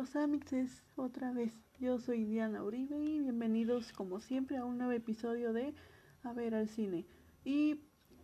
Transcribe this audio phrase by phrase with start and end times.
[0.00, 1.52] los amixes otra vez.
[1.78, 5.74] Yo soy Diana Uribe y bienvenidos como siempre a un nuevo episodio de
[6.22, 7.04] A ver al cine.
[7.44, 7.80] Y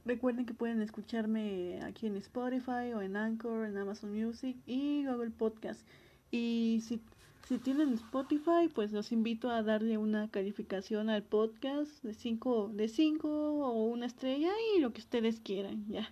[0.06, 5.32] recuerden que pueden escucharme aquí en Spotify o en Anchor, en Amazon Music y Google
[5.32, 5.86] Podcast.
[6.30, 7.02] Y si,
[7.46, 12.88] si tienen Spotify, pues los invito a darle una calificación al podcast de 5 de
[12.88, 16.10] cinco o una estrella y lo que ustedes quieran, ya.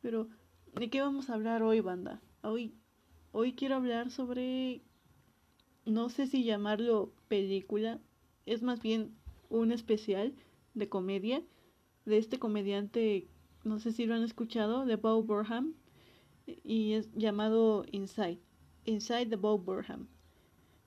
[0.00, 0.28] Pero,
[0.74, 2.22] ¿de qué vamos a hablar hoy, banda?
[2.40, 2.79] Hoy
[3.32, 4.82] Hoy quiero hablar sobre,
[5.84, 8.00] no sé si llamarlo película,
[8.44, 9.14] es más bien
[9.48, 10.34] un especial
[10.74, 11.40] de comedia
[12.06, 13.28] de este comediante,
[13.62, 15.74] no sé si lo han escuchado, de Bob Burham,
[16.46, 18.40] y es llamado Inside,
[18.84, 20.08] Inside the Bob Burham.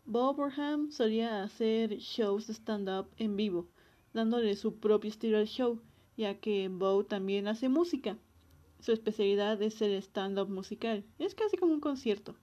[0.04, 3.70] Bob Burham solía hacer shows de stand-up en vivo,
[4.14, 5.80] dándole su propio estilo al show,
[6.18, 8.18] ya que Bob también hace música.
[8.84, 11.06] Su especialidad es el stand-up musical.
[11.18, 12.36] Es casi como un concierto.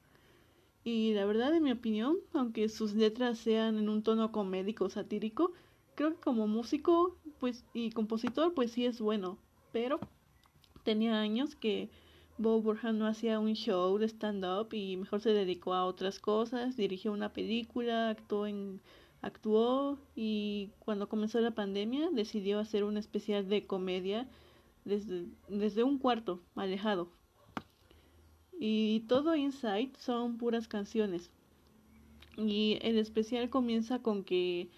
[0.84, 5.52] Y la verdad, en mi opinión, aunque sus letras sean en un tono comédico satírico,
[5.96, 9.36] creo que como músico pues y compositor pues sí es bueno.
[9.70, 10.00] Pero
[10.82, 11.90] tenía años que
[12.38, 16.74] Bob Burhan no hacía un show de stand-up y mejor se dedicó a otras cosas,
[16.74, 18.80] dirigió una película, actuó en
[19.20, 24.26] actuó y cuando comenzó la pandemia decidió hacer un especial de comedia
[24.84, 27.08] desde, desde un cuarto, alejado.
[28.58, 31.30] Y todo Inside son puras canciones.
[32.36, 34.68] Y el especial comienza con que,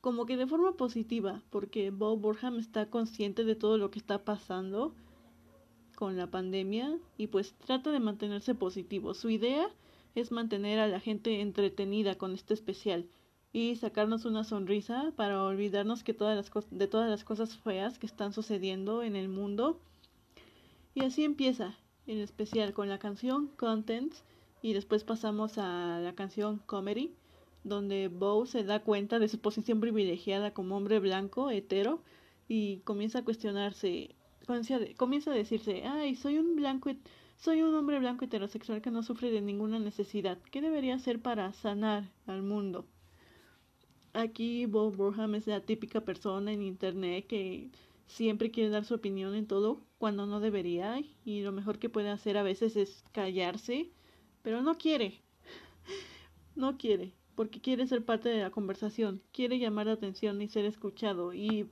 [0.00, 4.24] como que de forma positiva, porque Bob Burham está consciente de todo lo que está
[4.24, 4.94] pasando
[5.96, 9.14] con la pandemia y pues trata de mantenerse positivo.
[9.14, 9.68] Su idea
[10.14, 13.06] es mantener a la gente entretenida con este especial
[13.52, 18.06] y sacarnos una sonrisa para olvidarnos que todas las de todas las cosas feas que
[18.06, 19.80] están sucediendo en el mundo.
[20.94, 21.76] Y así empieza,
[22.06, 24.24] en especial con la canción Contents
[24.62, 27.14] y después pasamos a la canción Comedy,
[27.64, 32.02] donde Bow se da cuenta de su posición privilegiada como hombre blanco, hetero,
[32.48, 34.14] y comienza a cuestionarse,
[34.96, 36.90] comienza a decirse, ay, soy un blanco,
[37.36, 40.38] soy un hombre blanco heterosexual que no sufre de ninguna necesidad.
[40.50, 42.86] ¿Qué debería hacer para sanar al mundo?
[44.18, 47.70] Aquí Bob Burham es la típica persona en internet que
[48.08, 52.10] siempre quiere dar su opinión en todo cuando no debería y lo mejor que puede
[52.10, 53.92] hacer a veces es callarse,
[54.42, 55.20] pero no quiere.
[56.56, 60.64] No quiere, porque quiere ser parte de la conversación, quiere llamar la atención y ser
[60.64, 61.70] escuchado y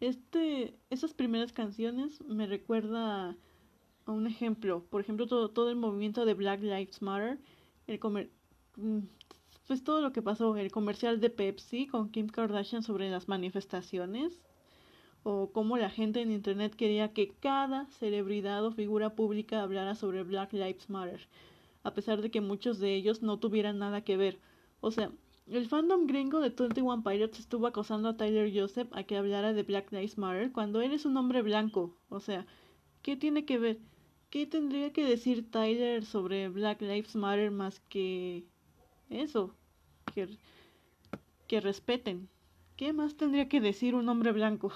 [0.00, 3.36] este esas primeras canciones me recuerda
[4.06, 7.38] a un ejemplo, por ejemplo todo, todo el movimiento de Black Lives Matter,
[7.86, 8.30] el comer
[8.76, 9.00] mm,
[9.66, 14.40] pues todo lo que pasó, el comercial de Pepsi con Kim Kardashian sobre las manifestaciones,
[15.22, 20.24] o cómo la gente en internet quería que cada celebridad o figura pública hablara sobre
[20.24, 21.28] Black Lives Matter,
[21.84, 24.38] a pesar de que muchos de ellos no tuvieran nada que ver.
[24.80, 25.12] O sea,
[25.46, 29.62] el fandom gringo de 21 Pilots estuvo acosando a Tyler Joseph a que hablara de
[29.62, 31.96] Black Lives Matter cuando él es un hombre blanco.
[32.08, 32.46] O sea,
[33.02, 33.78] ¿qué tiene que ver?
[34.30, 38.44] ¿Qué tendría que decir Tyler sobre Black Lives Matter más que
[39.12, 39.54] eso?
[40.14, 40.28] Que,
[41.46, 42.28] que respeten.
[42.76, 44.72] ¿Qué más tendría que decir un hombre blanco?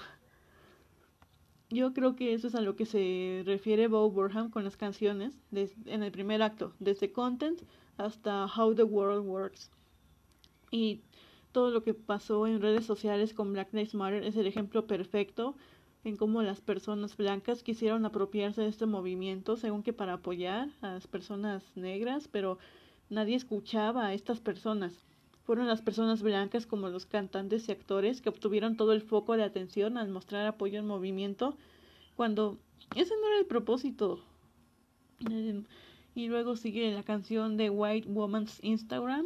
[1.69, 5.37] Yo creo que eso es a lo que se refiere Bob Burham con las canciones
[5.51, 7.61] en el primer acto, desde Content
[7.97, 9.69] hasta How the World Works.
[10.71, 11.01] Y
[11.51, 15.55] todo lo que pasó en redes sociales con Black Lives Matter es el ejemplo perfecto
[16.03, 20.93] en cómo las personas blancas quisieron apropiarse de este movimiento, según que para apoyar a
[20.93, 22.59] las personas negras, pero
[23.09, 25.07] nadie escuchaba a estas personas
[25.47, 29.43] fueron las personas blancas como los cantantes y actores que obtuvieron todo el foco de
[29.43, 31.55] atención al mostrar apoyo al movimiento
[32.17, 32.57] cuando
[32.97, 34.19] ese no era el propósito.
[36.15, 39.25] Y luego sigue la canción de White Woman's Instagram,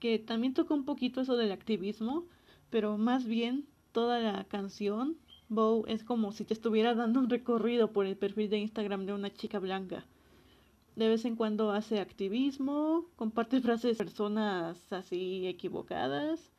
[0.00, 2.24] que también toca un poquito eso del activismo,
[2.68, 5.16] pero más bien toda la canción,
[5.48, 9.12] Bow, es como si te estuviera dando un recorrido por el perfil de Instagram de
[9.12, 10.04] una chica blanca
[10.96, 16.50] de vez en cuando hace activismo, comparte frases de personas así equivocadas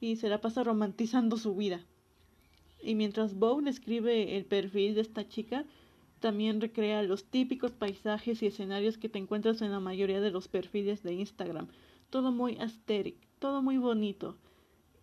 [0.00, 1.80] y se la pasa romantizando su vida.
[2.82, 5.64] Y mientras Bow escribe el perfil de esta chica,
[6.20, 10.48] también recrea los típicos paisajes y escenarios que te encuentras en la mayoría de los
[10.48, 11.68] perfiles de Instagram.
[12.10, 14.36] Todo muy aesthetic, todo muy bonito.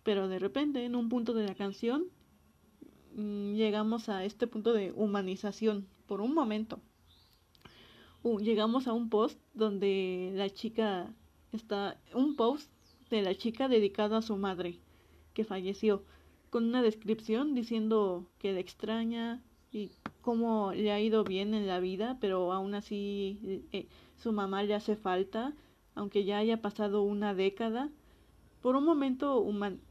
[0.02, 2.04] Pero de repente, en un punto de la canción,
[3.16, 6.80] mm, llegamos a este punto de humanización por un momento
[8.40, 11.14] llegamos a un post donde la chica
[11.52, 12.70] está, un post
[13.10, 14.78] de la chica dedicado a su madre
[15.34, 16.02] que falleció,
[16.50, 19.42] con una descripción diciendo que le extraña
[19.72, 19.90] y
[20.22, 23.86] cómo le ha ido bien en la vida, pero aún así eh,
[24.16, 25.54] su mamá le hace falta
[25.94, 27.90] aunque ya haya pasado una década.
[28.60, 29.40] Por un momento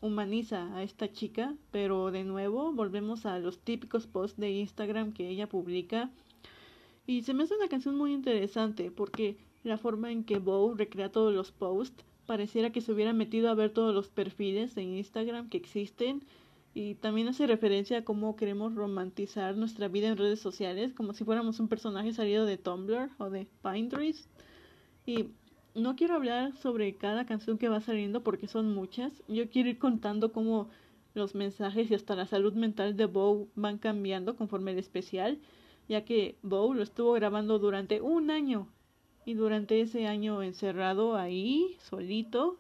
[0.02, 5.30] humaniza a esta chica, pero de nuevo volvemos a los típicos posts de Instagram que
[5.30, 6.10] ella publica.
[7.06, 11.12] Y se me hace una canción muy interesante porque la forma en que Bow recrea
[11.12, 15.50] todos los posts pareciera que se hubiera metido a ver todos los perfiles de Instagram
[15.50, 16.24] que existen
[16.74, 21.24] y también hace referencia a cómo queremos romantizar nuestra vida en redes sociales como si
[21.24, 24.28] fuéramos un personaje salido de Tumblr o de Pinterest.
[25.06, 25.28] Y
[25.76, 29.24] no quiero hablar sobre cada canción que va saliendo porque son muchas.
[29.28, 30.70] Yo quiero ir contando cómo
[31.14, 35.40] los mensajes y hasta la salud mental de Bow van cambiando conforme el especial,
[35.88, 38.68] ya que Bow lo estuvo grabando durante un año
[39.26, 42.60] y durante ese año encerrado ahí, solito,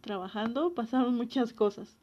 [0.00, 1.96] trabajando, pasaron muchas cosas.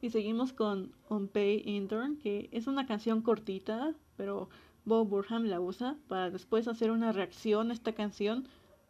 [0.00, 4.48] Y seguimos con On Pay Intern, que es una canción cortita, pero
[4.84, 8.46] Bob Burham la usa para después hacer una reacción a esta canción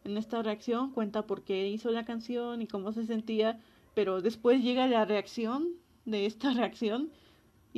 [0.07, 3.59] en esta reacción cuenta por qué hizo la canción y cómo se sentía,
[3.93, 5.67] pero después llega la reacción
[6.05, 7.11] de esta reacción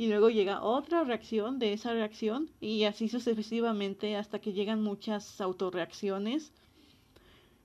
[0.00, 5.42] y luego llega otra reacción de esa reacción y así sucesivamente hasta que llegan muchas
[5.42, 6.54] autorreacciones.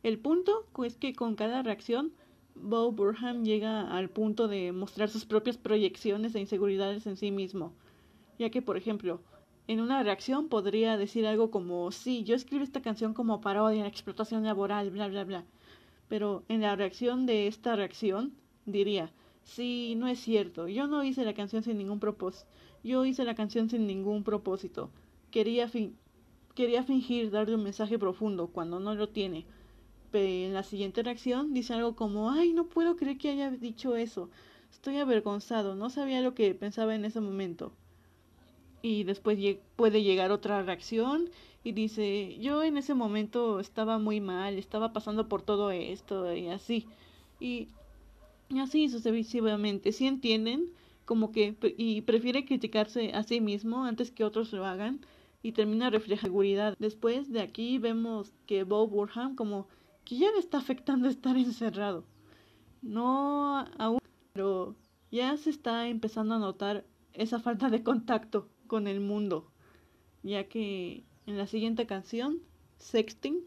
[0.04, 2.12] El punto es que con cada reacción
[2.54, 7.72] Bo Burham llega al punto de mostrar sus propias proyecciones e inseguridades en sí mismo,
[8.38, 9.22] ya que por ejemplo
[9.70, 14.44] en una reacción podría decir algo como, sí, yo escribo esta canción como parodia explotación
[14.44, 15.46] laboral, bla, bla, bla.
[16.10, 18.34] Pero en la reacción de esta reacción
[18.66, 19.14] diría,
[19.46, 22.48] sí, no es cierto, yo no hice la canción sin ningún propósito,
[22.84, 24.90] yo hice la canción sin ningún propósito.
[25.32, 25.72] Quería,
[26.54, 29.46] quería fingir darle un mensaje profundo cuando no lo tiene.
[30.12, 33.96] Pero en la siguiente reacción dice algo como, ay, no puedo creer que haya dicho
[33.96, 34.30] eso.
[34.72, 37.72] Estoy avergonzado, no sabía lo que pensaba en ese momento
[38.86, 39.40] y después
[39.76, 41.32] puede llegar otra reacción
[41.64, 46.50] y dice, yo en ese momento estaba muy mal, estaba pasando por todo esto y
[46.50, 46.86] así.
[47.40, 47.70] Y,
[48.62, 50.72] así sucesivamente, si entienden,
[51.06, 55.02] como que, y prefiere criticarse a sí mismo antes que otros lo hagan
[55.42, 56.76] y termina refleja seguridad.
[56.80, 59.68] Después de aquí vemos que Bob Burham como
[60.04, 62.06] que ya le está afectando estar encerrado.
[62.82, 64.00] No aún,
[64.34, 64.76] pero
[65.12, 69.52] ya se está empezando a notar esa falta de contacto con el mundo,
[70.24, 72.42] ya que en la siguiente canción,
[72.78, 73.46] Sexting,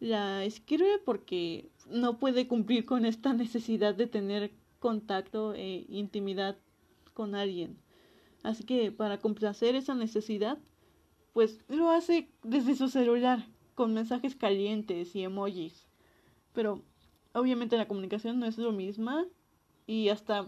[0.00, 6.56] la escribe porque no puede cumplir con esta necesidad de tener contacto e intimidad
[7.14, 7.78] con alguien.
[8.42, 10.58] Así que para complacer esa necesidad,
[11.32, 15.86] pues lo hace desde su celular, con mensajes calientes y emojis.
[16.52, 16.82] Pero
[17.32, 19.26] obviamente la comunicación no es lo misma
[19.86, 20.46] y hasta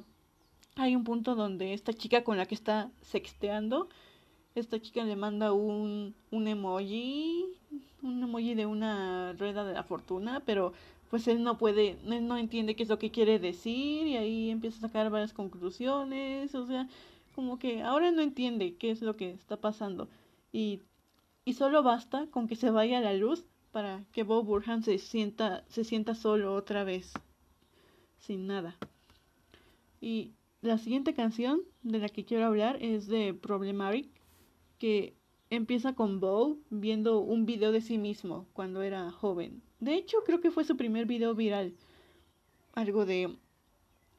[0.77, 3.89] hay un punto donde esta chica con la que está sexteando,
[4.55, 7.47] esta chica le manda un, un emoji,
[8.03, 10.73] un emoji de una rueda de la fortuna, pero
[11.11, 14.79] pues él no puede, no entiende qué es lo que quiere decir y ahí empieza
[14.79, 16.89] a sacar varias conclusiones, o sea,
[17.35, 20.09] como que ahora no entiende qué es lo que está pasando
[20.53, 20.81] y,
[21.45, 25.65] y solo basta con que se vaya la luz para que Bob Burhan se sienta,
[25.69, 27.13] se sienta solo otra vez,
[28.17, 28.77] sin nada.
[30.01, 30.33] Y
[30.63, 34.09] la siguiente canción de la que quiero hablar es de Problematic,
[34.79, 35.15] que
[35.51, 39.63] empieza con Bo viendo un video de sí mismo cuando era joven.
[39.81, 41.75] De hecho, creo que fue su primer video viral.
[42.75, 43.37] Algo de...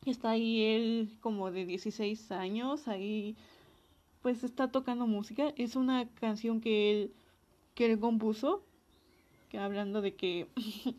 [0.06, 3.36] Está ahí él como de 16 años, ahí
[4.22, 5.54] pues está tocando música.
[5.58, 7.14] Es una canción que él,
[7.76, 8.64] que él compuso,
[9.50, 10.48] que hablando de que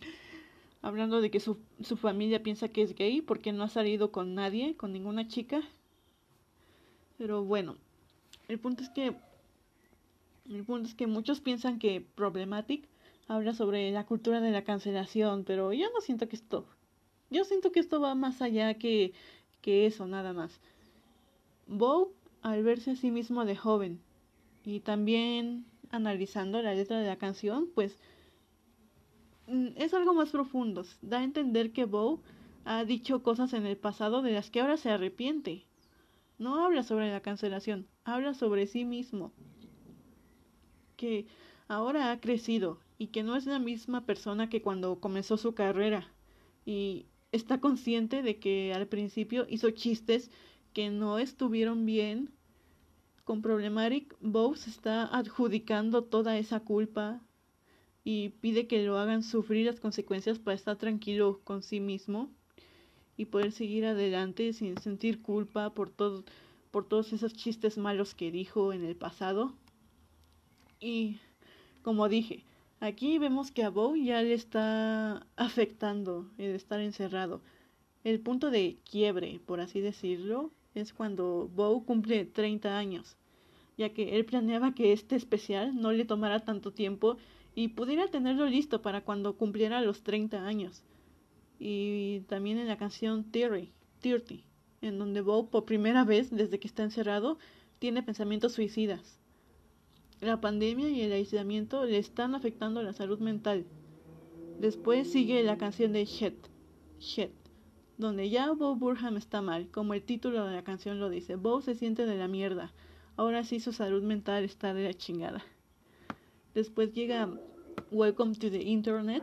[0.82, 4.34] hablando de que su, su familia piensa que es gay porque no ha salido con
[4.34, 5.62] nadie, con ninguna chica.
[7.16, 7.76] Pero bueno,
[8.48, 9.14] el punto es que
[10.48, 12.88] el punto es que muchos piensan que Problematic
[13.28, 16.66] habla sobre la cultura de la cancelación, pero yo no siento que esto
[17.30, 19.12] yo siento que esto va más allá que,
[19.60, 20.60] que eso, nada más.
[21.66, 24.00] Bob, al verse a sí mismo de joven
[24.64, 27.98] y también analizando la letra de la canción, pues
[29.48, 30.84] Mm, es algo más profundo.
[31.02, 32.20] Da a entender que Bo
[32.64, 35.64] ha dicho cosas en el pasado de las que ahora se arrepiente.
[36.38, 39.32] No habla sobre la cancelación, habla sobre sí mismo.
[40.96, 41.26] Que
[41.66, 46.12] ahora ha crecido y que no es la misma persona que cuando comenzó su carrera.
[46.66, 50.30] Y está consciente de que al principio hizo chistes
[50.72, 52.30] que no estuvieron bien.
[53.24, 57.20] Con Problematic, Bo se está adjudicando toda esa culpa
[58.02, 62.30] y pide que lo hagan sufrir las consecuencias para estar tranquilo con sí mismo
[63.16, 66.24] y poder seguir adelante sin sentir culpa por todo,
[66.70, 69.52] por todos esos chistes malos que dijo en el pasado.
[70.80, 71.18] Y
[71.82, 72.44] como dije,
[72.80, 77.42] Aquí vemos que a Bo ya le está afectando el estar encerrado.
[78.04, 83.16] El punto de quiebre, por así decirlo, es cuando Bo cumple 30 años,
[83.76, 87.16] ya que él planeaba que este especial no le tomara tanto tiempo
[87.56, 90.84] y pudiera tenerlo listo para cuando cumpliera los 30 años.
[91.58, 94.34] Y también en la canción Theory, 30,
[94.82, 97.38] en donde Bo por primera vez desde que está encerrado
[97.80, 99.18] tiene pensamientos suicidas.
[100.20, 103.66] La pandemia y el aislamiento le están afectando la salud mental.
[104.58, 106.34] Después sigue la canción de Shed,
[106.98, 107.30] Shed,
[107.98, 111.36] donde ya Bo Burham está mal, como el título de la canción lo dice.
[111.36, 112.72] Bo se siente de la mierda.
[113.16, 115.44] Ahora sí su salud mental está de la chingada.
[116.52, 117.28] Después llega
[117.92, 119.22] Welcome to the Internet.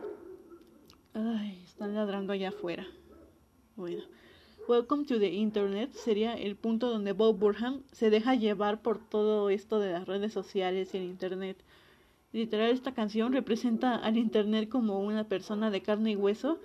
[1.12, 2.86] Ay, están ladrando allá afuera.
[3.76, 4.02] Bueno.
[4.68, 9.48] Welcome to the Internet sería el punto donde Bob Burham se deja llevar por todo
[9.48, 11.56] esto de las redes sociales y el Internet.
[12.32, 16.58] Literal, esta canción representa al Internet como una persona de carne y hueso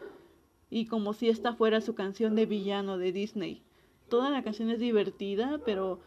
[0.71, 3.61] y como si esta fuera su canción de villano de Disney.
[4.09, 5.99] Toda la canción es divertida, pero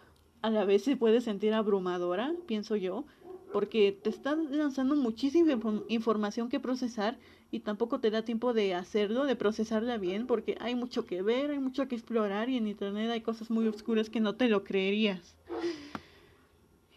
[0.42, 3.04] a la vez se puede sentir abrumadora, pienso yo,
[3.54, 5.56] porque te está lanzando muchísima
[5.86, 7.16] información que procesar
[7.52, 11.52] y tampoco te da tiempo de hacerlo, de procesarla bien, porque hay mucho que ver,
[11.52, 14.64] hay mucho que explorar y en internet hay cosas muy oscuras que no te lo
[14.64, 15.36] creerías.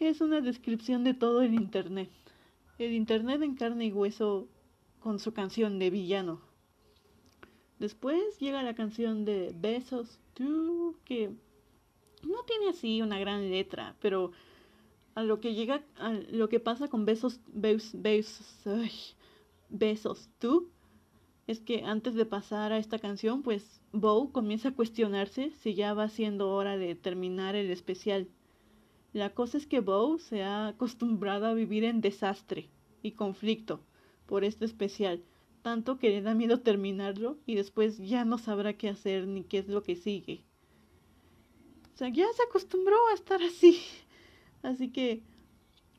[0.00, 2.10] Es una descripción de todo el internet.
[2.80, 4.48] El internet en carne y hueso
[4.98, 6.40] con su canción de villano.
[7.78, 11.30] Después llega la canción de Besos, tú, que
[12.24, 14.32] no tiene así una gran letra, pero
[15.18, 19.16] a lo que llega, a lo que pasa con Besos, Besos, Besos,
[19.68, 20.70] Besos, tú,
[21.48, 25.92] es que antes de pasar a esta canción, pues Bo comienza a cuestionarse si ya
[25.92, 28.28] va siendo hora de terminar el especial.
[29.12, 32.68] La cosa es que Bo se ha acostumbrado a vivir en desastre
[33.02, 33.80] y conflicto
[34.26, 35.24] por este especial,
[35.62, 39.58] tanto que le da miedo terminarlo y después ya no sabrá qué hacer ni qué
[39.58, 40.44] es lo que sigue.
[41.92, 43.80] O sea, ya se acostumbró a estar así.
[44.62, 45.22] Así que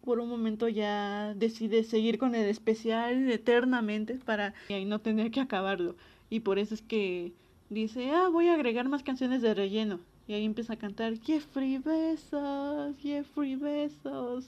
[0.04, 4.54] por un momento ya decide seguir con el especial eternamente para
[4.86, 5.96] no tener que acabarlo.
[6.30, 7.34] Y por eso es que
[7.70, 10.00] dice, ah, voy a agregar más canciones de relleno.
[10.28, 14.48] Y ahí empieza a cantar, Jeffrey Besos, Jeffrey Besos.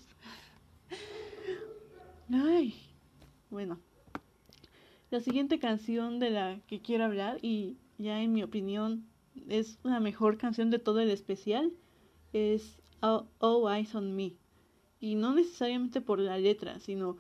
[2.32, 2.76] Ay,
[3.50, 3.80] bueno.
[5.10, 9.06] La siguiente canción de la que quiero hablar, y ya en mi opinión
[9.50, 11.74] es la mejor canción de todo el especial,
[12.32, 13.28] es All,
[13.76, 14.38] Eyes on Me
[15.00, 17.18] y no necesariamente por la letra, sino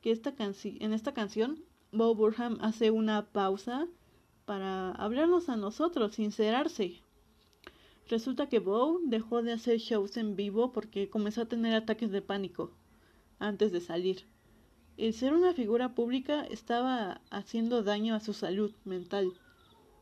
[0.00, 3.86] que esta en esta canción Bob Burham hace una pausa
[4.44, 7.00] para hablarnos a nosotros, sincerarse.
[8.08, 12.22] Resulta que Bob dejó de hacer shows en vivo porque comenzó a tener ataques de
[12.22, 12.72] pánico
[13.38, 14.26] antes de salir.
[14.96, 19.32] El ser una figura pública estaba haciendo daño a su salud mental,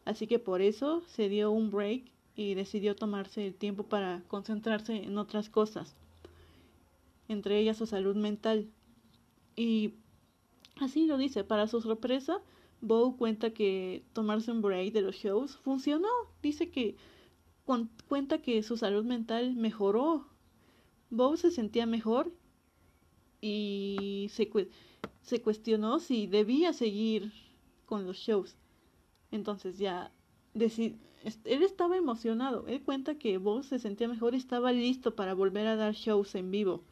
[0.07, 4.97] así que por eso se dio un break y decidió tomarse el tiempo para concentrarse
[4.97, 5.95] en otras cosas
[7.29, 8.69] entre ellas su salud mental.
[9.55, 9.95] Y
[10.77, 12.41] así lo dice, para su sorpresa,
[12.81, 16.09] Bo cuenta que tomarse un break de los shows funcionó.
[16.43, 16.97] Dice que
[18.09, 20.27] cuenta que su salud mental mejoró.
[21.11, 22.33] Bo se sentía mejor
[23.41, 24.51] y se,
[25.23, 27.33] se cuestionó si debía seguir
[27.85, 28.57] con los shows.
[29.31, 30.13] Entonces ya
[31.45, 32.67] él estaba emocionado.
[32.69, 36.35] Él cuenta que Bo se sentía mejor y estaba listo para volver a dar shows
[36.35, 36.83] en vivo.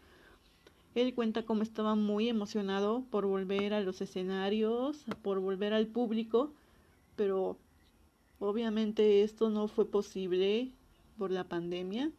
[0.94, 6.52] Él cuenta cómo estaba muy emocionado por volver a los escenarios, por volver al público,
[7.16, 7.58] pero
[8.38, 10.70] obviamente esto no fue posible
[11.18, 12.10] por la pandemia.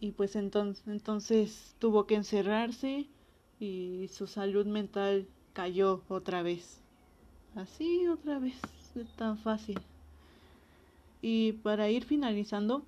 [0.00, 3.06] Y pues entonces, entonces tuvo que encerrarse
[3.60, 6.80] y su salud mental cayó otra vez.
[7.54, 8.60] Así otra vez,
[9.16, 9.78] tan fácil.
[11.20, 12.84] Y para ir finalizando,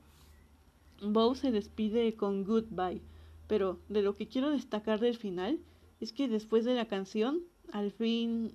[1.03, 3.03] Bow se despide con Goodbye
[3.51, 5.59] pero de lo que quiero destacar del final
[6.01, 7.41] es que después de la canción,
[7.73, 8.53] al fin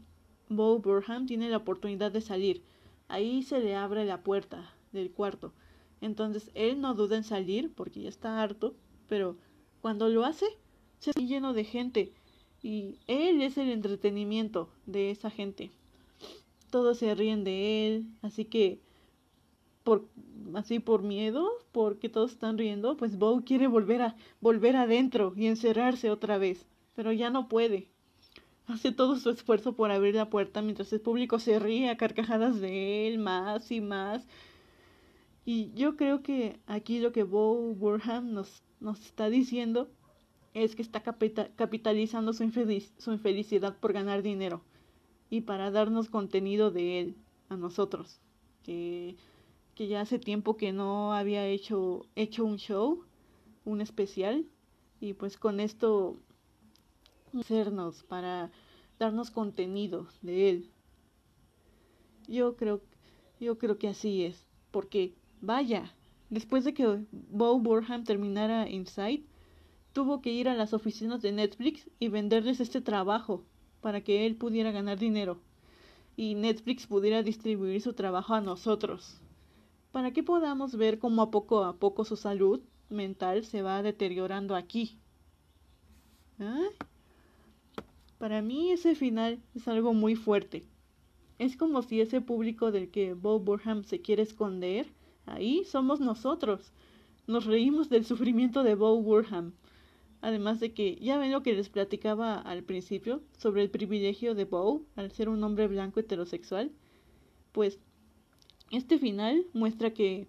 [0.47, 2.61] Bo Burham tiene la oportunidad de salir.
[3.09, 5.51] Ahí se le abre la puerta del cuarto.
[5.99, 8.73] Entonces él no duda en salir porque ya está harto,
[9.09, 9.35] pero
[9.81, 10.45] cuando lo hace,
[10.99, 12.13] se está lleno de gente
[12.63, 15.71] y él es el entretenimiento de esa gente.
[16.71, 18.79] Todos se ríen de él, así que
[19.85, 20.09] por
[20.55, 25.45] así por miedo, porque todos están riendo, pues Bo quiere volver a volver adentro y
[25.45, 26.65] encerrarse otra vez,
[26.95, 27.87] pero ya no puede.
[28.67, 32.59] Hace todo su esfuerzo por abrir la puerta mientras el público se ríe a carcajadas
[32.59, 34.27] de él más y más.
[35.45, 39.87] Y yo creo que aquí lo que Bo Burham nos, nos está diciendo
[40.55, 42.49] es que está capitalizando su,
[42.97, 44.63] su infelicidad por ganar dinero
[45.29, 47.15] y para darnos contenido de él
[47.49, 48.19] a nosotros.
[48.63, 49.15] Que,
[49.75, 53.03] que ya hace tiempo que no había hecho, hecho un show,
[53.65, 54.45] un especial,
[54.99, 56.17] y pues con esto
[57.37, 58.51] hacernos para
[58.97, 60.71] darnos contenido de él.
[62.27, 62.81] Yo creo,
[63.39, 65.93] yo creo que así es, porque vaya,
[66.29, 69.23] después de que Bo Burham terminara Inside,
[69.93, 73.43] tuvo que ir a las oficinas de Netflix y venderles este trabajo
[73.81, 75.39] para que él pudiera ganar dinero
[76.17, 79.21] y Netflix pudiera distribuir su trabajo a nosotros,
[79.95, 82.59] para que podamos ver cómo a poco a poco su salud
[82.89, 84.99] mental se va deteriorando aquí.
[86.37, 86.67] ¿Ah?
[88.17, 90.65] Para mí ese final es algo muy fuerte.
[91.39, 94.91] Es como si ese público del que Bob Burham se quiere esconder,
[95.25, 96.73] ahí somos nosotros.
[97.25, 99.53] Nos reímos del sufrimiento de Bob Burham.
[100.19, 104.43] Además de que ya ven lo que les platicaba al principio sobre el privilegio de
[104.43, 106.73] Bow al ser un hombre blanco heterosexual.
[107.53, 107.79] Pues
[108.71, 110.27] este final muestra que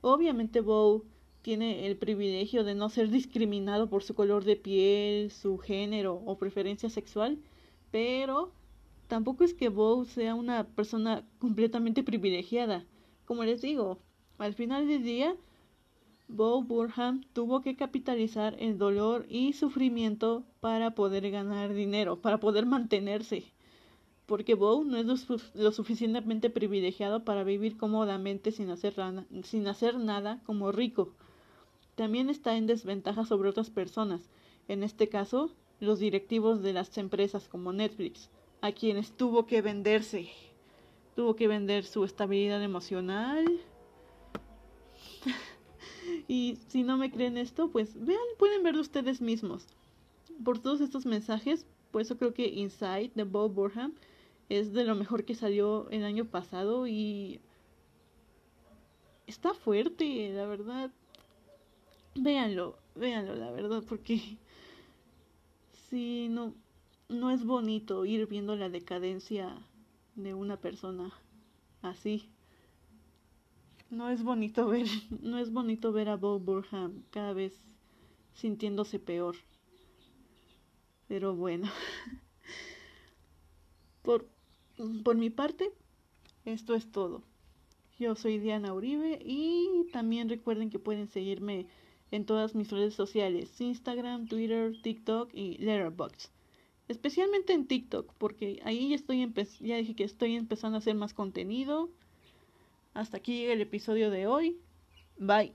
[0.00, 1.04] obviamente Bow
[1.42, 6.36] tiene el privilegio de no ser discriminado por su color de piel, su género o
[6.36, 7.38] preferencia sexual,
[7.90, 8.52] pero
[9.06, 12.84] tampoco es que Bow sea una persona completamente privilegiada.
[13.24, 13.98] Como les digo,
[14.38, 15.36] al final del día
[16.28, 22.66] Bo Burham tuvo que capitalizar el dolor y sufrimiento para poder ganar dinero, para poder
[22.66, 23.44] mantenerse.
[24.28, 28.94] Porque Bo no es lo, suficientemente privilegiado para vivir cómodamente sin hacer,
[29.42, 31.14] sin hacer nada como rico.
[31.94, 34.20] También está en desventaja sobre otras personas,
[34.68, 38.28] en este caso, los directivos de las empresas como Netflix,
[38.60, 40.28] a quienes tuvo que venderse.
[41.16, 43.46] Tuvo que vender su estabilidad emocional.
[46.26, 49.66] Y si no me creen esto, pues vean, pueden verlo ustedes mismos.
[50.44, 53.94] Por todos estos mensajes, por eso creo que Inside de Bob Burham
[54.48, 57.40] es de lo mejor que salió el año pasado y
[59.26, 60.90] está fuerte, la verdad.
[62.14, 64.20] Véanlo, véanlo, la verdad, porque
[65.90, 66.54] si no,
[67.08, 69.56] no es bonito ir viendo la decadencia
[70.16, 71.12] de una persona
[71.82, 72.28] así
[73.90, 74.86] no es bonito ver,
[75.22, 77.60] no es bonito ver a Bob Burham cada vez
[78.34, 79.36] sintiéndose peor.
[81.08, 81.68] Pero bueno,
[84.02, 84.28] por,
[85.04, 85.70] por mi parte,
[86.44, 87.22] esto es todo.
[87.98, 91.66] Yo soy Diana Uribe y también recuerden que pueden seguirme
[92.10, 96.30] en todas mis redes sociales, Instagram, Twitter, TikTok y Letterboxd.
[96.88, 101.12] Especialmente en TikTok, porque ahí ya estoy ya dije que estoy empezando a hacer más
[101.12, 101.90] contenido
[102.94, 104.56] hasta aquí el episodio de hoy.
[105.18, 105.52] Bye.